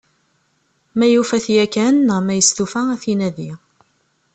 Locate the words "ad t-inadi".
2.93-3.51